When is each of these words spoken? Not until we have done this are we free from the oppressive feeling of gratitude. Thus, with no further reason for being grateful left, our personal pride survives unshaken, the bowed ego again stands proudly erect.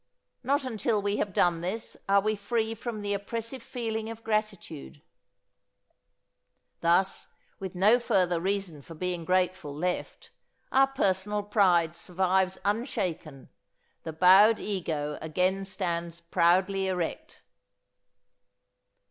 Not 0.43 0.63
until 0.63 0.99
we 0.99 1.17
have 1.17 1.31
done 1.31 1.61
this 1.61 1.95
are 2.09 2.21
we 2.21 2.35
free 2.35 2.73
from 2.73 3.03
the 3.03 3.13
oppressive 3.13 3.61
feeling 3.61 4.09
of 4.09 4.23
gratitude. 4.23 5.03
Thus, 6.79 7.27
with 7.59 7.75
no 7.75 7.99
further 7.99 8.41
reason 8.41 8.81
for 8.81 8.95
being 8.95 9.25
grateful 9.25 9.75
left, 9.75 10.31
our 10.71 10.87
personal 10.87 11.43
pride 11.43 11.95
survives 11.95 12.57
unshaken, 12.65 13.49
the 14.01 14.11
bowed 14.11 14.59
ego 14.59 15.19
again 15.21 15.65
stands 15.65 16.19
proudly 16.19 16.87
erect. 16.87 17.43